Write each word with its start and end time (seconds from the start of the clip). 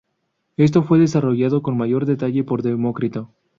Esto 0.57 0.81
fue 0.81 0.97
desarrollado 0.97 1.61
con 1.61 1.77
mayor 1.77 2.07
detalle 2.07 2.43
por 2.43 2.63
Demócrito. 2.63 3.29